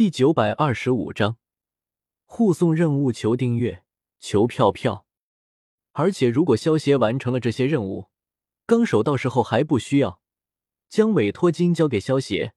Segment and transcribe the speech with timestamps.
[0.00, 1.36] 第九百二十五章
[2.24, 3.84] 护送任务，求订阅，
[4.18, 5.04] 求票票。
[5.92, 8.08] 而且，如果萧协完成了这些任务，
[8.64, 10.22] 纲手到时候还不需要
[10.88, 12.54] 将委托金交给萧协。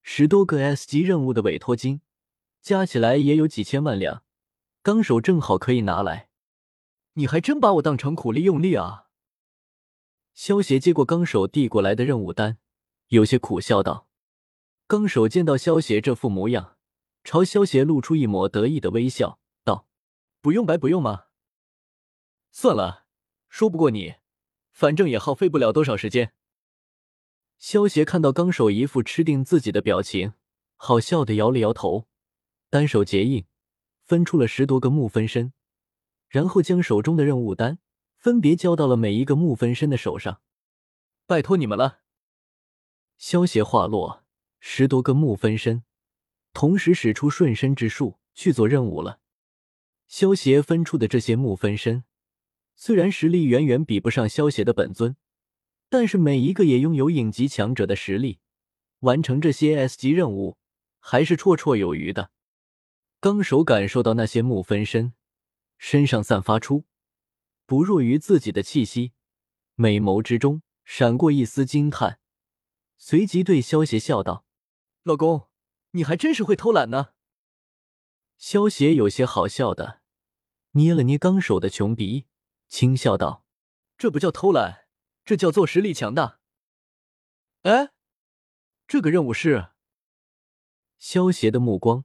[0.00, 2.00] 十多个 S 级任务的委托金
[2.62, 4.24] 加起来也有几千万两，
[4.80, 6.30] 纲手正好可以拿来。
[7.12, 9.08] 你还真把我当成苦力用力啊！
[10.32, 12.56] 萧协接过纲手递过来的任务单，
[13.08, 14.06] 有些苦笑道。
[14.90, 16.76] 纲手见到萧协这副模样，
[17.22, 19.86] 朝萧协露出一抹得意的微笑，道
[20.42, 21.26] ：“不用白不用吗？
[22.50, 23.06] 算了，
[23.48, 24.16] 说不过你，
[24.72, 26.32] 反正也耗费不了多少时间。”
[27.56, 30.32] 萧协看到纲手一副吃定自己的表情，
[30.74, 32.08] 好笑的摇了摇头，
[32.68, 33.46] 单手结印，
[34.02, 35.52] 分出了十多个木分身，
[36.26, 37.78] 然后将手中的任务单
[38.16, 40.40] 分别交到了每一个木分身的手上。
[41.28, 42.00] 拜托你们了。
[43.16, 44.19] 萧协话落。
[44.60, 45.82] 十多个木分身
[46.52, 49.20] 同时使出瞬身之术去做任务了。
[50.06, 52.04] 萧协分出的这些木分身，
[52.74, 55.16] 虽然实力远远比不上萧协的本尊，
[55.88, 58.40] 但是每一个也拥有影级强者的实力，
[59.00, 60.58] 完成这些 S 级任务
[60.98, 62.30] 还是绰绰有余的。
[63.20, 65.12] 纲手感受到那些木分身
[65.78, 66.84] 身上散发出
[67.66, 69.12] 不弱于自己的气息，
[69.76, 72.18] 美眸之中闪过一丝惊叹，
[72.98, 74.44] 随即对萧协笑道。
[75.10, 75.48] 老公，
[75.90, 77.14] 你还真是会偷懒呢。
[78.38, 80.02] 萧协有些好笑的
[80.72, 82.28] 捏了捏纲手的穷鼻，
[82.68, 83.44] 轻笑道
[83.98, 84.86] ：“这不叫偷懒，
[85.24, 86.38] 这叫做实力强大。”
[87.62, 87.90] 哎，
[88.86, 89.70] 这个任务是？
[90.96, 92.04] 萧协的目光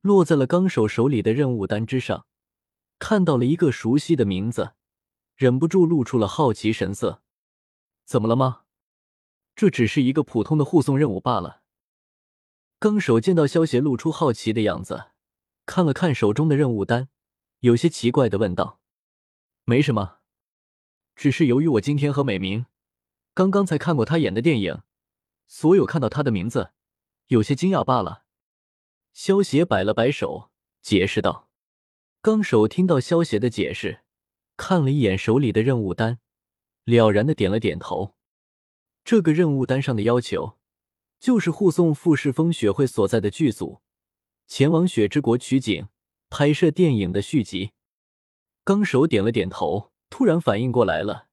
[0.00, 2.26] 落在了纲手手里的任务单之上，
[2.98, 4.72] 看到了一个熟悉的名字，
[5.36, 7.22] 忍不住露出了好奇神色。
[8.06, 8.62] 怎么了吗？
[9.54, 11.62] 这只是一个普通的护送任务罢了。
[12.80, 15.06] 纲手见到萧协露出好奇的样子，
[15.66, 17.08] 看了看手中的任务单，
[17.58, 18.80] 有些奇怪的问道
[19.66, 20.18] ：“没什么，
[21.16, 22.66] 只是由于我今天和美明
[23.34, 24.82] 刚刚才看过他演的电影，
[25.48, 26.70] 所有看到他的名字，
[27.26, 28.22] 有些惊讶罢了。”
[29.12, 31.48] 萧协摆了摆手，解释道。
[32.20, 34.02] 纲手听到萧协的解释，
[34.56, 36.20] 看了一眼手里的任务单，
[36.84, 38.14] 了然的点了点头。
[39.04, 40.57] 这个任务单上的要求。
[41.20, 43.80] 就是护送富士峰雪会所在的剧组
[44.46, 45.88] 前往雪之国取景
[46.30, 47.72] 拍摄电影的续集。
[48.64, 51.28] 纲手点了点头，突然反应过来了，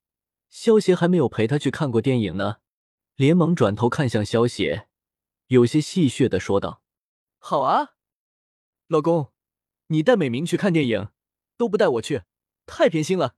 [0.49, 2.57] 萧协还没有陪他去看过电影呢，
[3.15, 4.87] 连忙转头看向萧协，
[5.47, 6.81] 有些戏谑的说道
[7.37, 7.95] ：“好啊，
[8.87, 9.33] 老公，
[9.87, 11.09] 你带美明去看电影，
[11.57, 12.23] 都不带我去，
[12.65, 13.35] 太偏心了。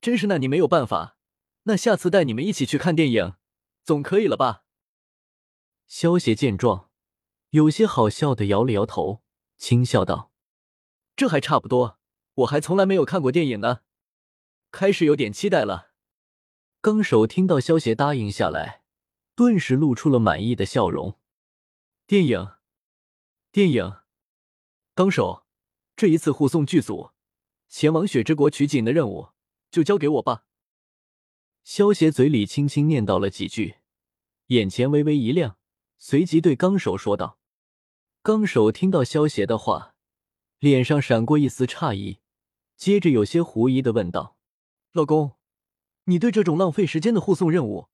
[0.00, 1.16] 真是拿你没有办法，
[1.62, 3.34] 那下次带你们一起去看电影，
[3.82, 4.63] 总可以了吧？”
[5.86, 6.90] 萧协见状，
[7.50, 9.22] 有些好笑的摇了摇头，
[9.56, 10.32] 轻笑道
[11.14, 11.98] ：“这还差不多，
[12.34, 13.82] 我还从来没有看过电影呢，
[14.70, 15.92] 开始有点期待了。”
[16.80, 18.82] 纲手听到萧协答应下来，
[19.34, 21.18] 顿时露出了满意的笑容。
[22.06, 22.52] 电影，
[23.52, 24.00] 电影，
[24.94, 25.46] 纲手，
[25.96, 27.12] 这一次护送剧组
[27.68, 29.28] 前往雪之国取景的任务
[29.70, 30.44] 就交给我吧。
[31.62, 33.76] 萧协嘴里轻轻念叨了几句，
[34.48, 35.56] 眼前微微一亮。
[35.96, 37.38] 随即对纲手说道
[38.22, 39.94] ：“纲手听到萧协的话，
[40.58, 42.20] 脸上闪过一丝诧异，
[42.76, 44.36] 接着有些狐疑的问道
[44.92, 45.36] ：‘老公，
[46.04, 47.88] 你对这种浪费时间的护送任务，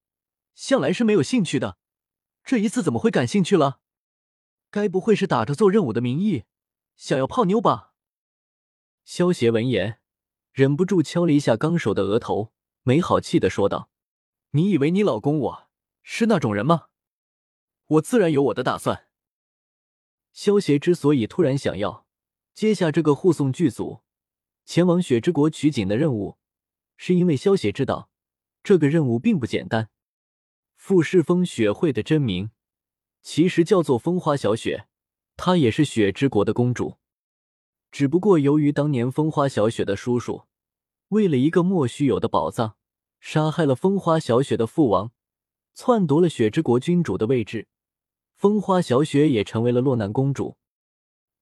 [0.55, 1.79] 向来是没有兴趣的，
[2.45, 3.81] 这一次怎么会感兴趣了？
[4.71, 6.45] 该不会是打着做任务的名义，
[6.97, 7.95] 想要泡妞吧？’”
[9.05, 10.01] 萧协闻言，
[10.53, 13.91] 忍不住敲了一下纲手的额头，没好气的说道
[14.51, 15.69] ：“你以为你老公我
[16.03, 16.89] 是那种人吗？”
[17.91, 19.09] 我自然有我的打算。
[20.33, 22.07] 萧协之所以突然想要
[22.55, 24.03] 接下这个护送剧组
[24.65, 26.39] 前往雪之国取景的任务，
[26.97, 28.09] 是因为萧协知道
[28.63, 29.91] 这个任务并不简单。
[30.77, 32.51] 傅世风雪会的真名
[33.23, 34.87] 其实叫做风花小雪，
[35.37, 36.99] 她也是雪之国的公主。
[37.91, 40.45] 只不过由于当年风花小雪的叔叔
[41.09, 42.77] 为了一个莫须有的宝藏，
[43.19, 45.11] 杀害了风花小雪的父王，
[45.75, 47.67] 篡夺了雪之国君主的位置。
[48.41, 50.57] 风花小雪也成为了落难公主。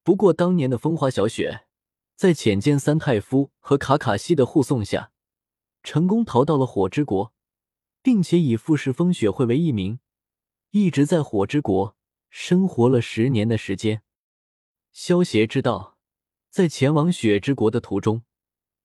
[0.03, 1.69] 不过，当年的风花小雪
[2.17, 5.13] 在浅见三太夫和卡卡西的护送下，
[5.85, 7.33] 成功逃到了火之国，
[8.03, 10.01] 并且以富士风雪会为艺名，
[10.73, 11.97] 一直在火之国
[12.31, 14.03] 生活了十年的时间。
[14.91, 15.97] 萧协知道，
[16.51, 18.25] 在前往雪之国的途中，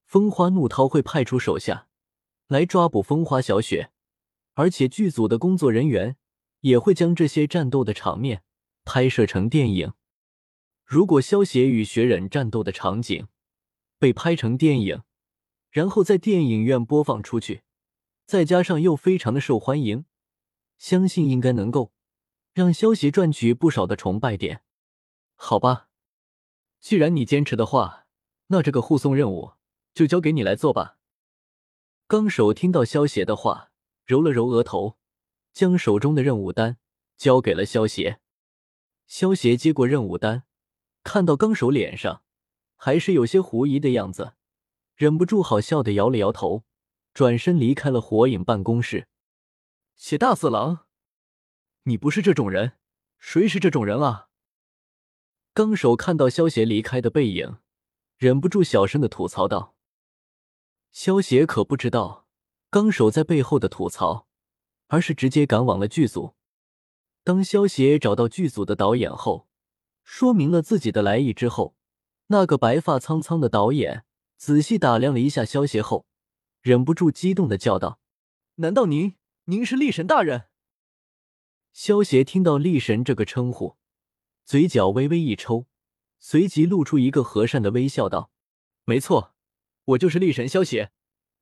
[0.06, 1.88] 风花怒涛会派出手下
[2.46, 3.92] 来抓捕风花小雪，
[4.54, 6.16] 而且剧组的工作人员。
[6.64, 8.44] 也会将这些战斗的场面
[8.84, 9.94] 拍摄成电影。
[10.86, 13.28] 如果萧协与雪忍战斗的场景
[13.98, 15.04] 被拍成电影，
[15.70, 17.64] 然后在电影院播放出去，
[18.26, 20.06] 再加上又非常的受欢迎，
[20.78, 21.92] 相信应该能够
[22.54, 24.64] 让萧协赚取不少的崇拜点。
[25.36, 25.90] 好吧，
[26.80, 28.06] 既然你坚持的话，
[28.48, 29.54] 那这个护送任务
[29.94, 30.98] 就交给你来做吧。
[32.08, 33.72] 纲手听到萧协的话，
[34.06, 34.98] 揉了揉额头，
[35.54, 36.78] 将手中的任务单
[37.16, 38.20] 交给了萧协。
[39.06, 40.44] 萧协接过任务单，
[41.04, 42.24] 看到纲手脸上
[42.76, 44.34] 还是有些狐疑的样子，
[44.96, 46.64] 忍不住好笑的摇了摇头，
[47.14, 49.08] 转身离开了火影办公室。
[49.96, 50.88] 写大色狼，
[51.84, 52.74] 你不是这种人，
[53.20, 54.30] 谁是这种人啊？
[55.54, 57.58] 纲手看到萧协离开的背影，
[58.18, 59.76] 忍不住小声的吐槽道。
[60.92, 62.28] 萧协可不知道
[62.70, 64.28] 纲手在背后的吐槽，
[64.94, 66.36] 而是直接赶往了剧组。
[67.24, 69.48] 当萧协找到剧组的导演后，
[70.04, 71.76] 说明了自己的来意之后，
[72.28, 74.06] 那个白发苍苍的导演
[74.38, 76.06] 仔细打量了一下萧协后，
[76.62, 78.00] 忍不住激动的叫道
[78.62, 80.44] ：“难道您，您是力神大人？”
[81.74, 83.78] 萧协听到“力神”这个称呼，
[84.46, 85.66] 嘴角微微一抽，
[86.20, 88.30] 随即露出一个和善的微笑，道
[88.86, 89.34] ：“没错。”
[89.86, 90.92] 我就是力神萧邪，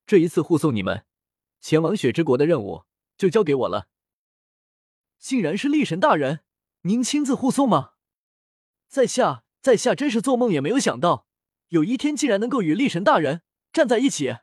[0.06, 1.06] 这一次护送你们
[1.60, 2.86] 前往雪之国的任务
[3.22, 3.88] 就交给我了。
[5.20, 6.40] 竟然是力神大人，
[6.82, 7.92] 您亲自护送吗？
[8.88, 11.28] 在下在下真是做梦也没有想到，
[11.68, 14.38] 有一天竟然能够与力神大人站在一起。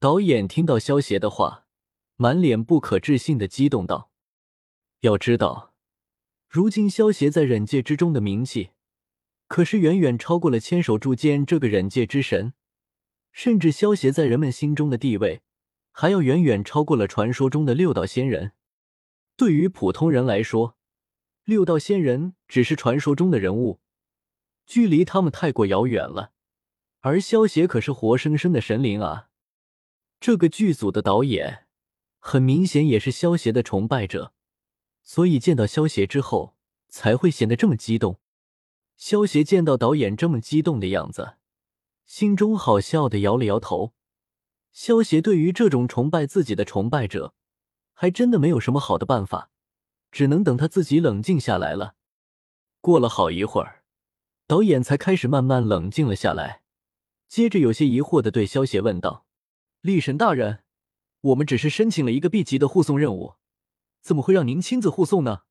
[0.00, 1.66] 导演听到萧邪的话，
[2.16, 4.10] 满脸不可置信的激动道
[5.00, 5.74] ：“要知道，
[6.48, 8.70] 如今萧邪在忍界之中的名气，
[9.46, 12.54] 可是远远超过了千手柱间这个忍界之神。”
[13.32, 15.42] 甚至萧协在人们心中的地位，
[15.96, 18.50] 还要远远超过了传说中的六道仙人。
[19.36, 20.76] 对于普通人来说，
[21.44, 23.80] 六道仙人只是传说中的人物，
[24.66, 26.32] 距离他们太过遥远了。
[26.98, 29.28] 而萧协可是活生生的神灵啊！
[30.18, 31.68] 这个剧组的导演
[32.18, 34.32] 很明显也是萧协的崇拜者，
[35.00, 36.56] 所以见到萧协之后
[36.88, 38.18] 才会显得这么激动。
[38.96, 41.36] 萧协见到导演这么激动的样子。
[42.04, 43.92] 心中好笑的摇了摇头，
[44.74, 47.32] 萧协对于这种崇拜自己的崇拜者，
[47.92, 49.48] 还真的没有什么好的办法，
[50.10, 51.94] 只能等他自己冷静下来了。
[52.80, 53.84] 过了好一会儿，
[54.48, 56.62] 导演才开始慢慢冷静了下来，
[57.28, 59.24] 接着有些疑惑的对萧协问道
[59.80, 60.64] ：“力神大人，
[61.20, 63.34] 我们只是申请了一个 B 级的护送任务，
[64.02, 65.42] 怎么会让您亲自护送呢？”